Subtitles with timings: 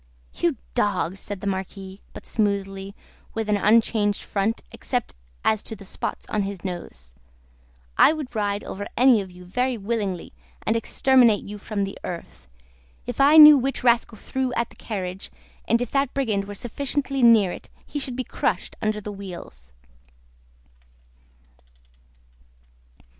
[0.33, 5.13] "You dogs!" said the Marquis, but smoothly, and with an unchanged front, except
[5.45, 7.13] as to the spots on his nose:
[7.99, 10.33] "I would ride over any of you very willingly,
[10.65, 12.47] and exterminate you from the earth.
[13.05, 15.31] If I knew which rascal threw at the carriage,
[15.67, 19.71] and if that brigand were sufficiently near it, he should be crushed under the wheels."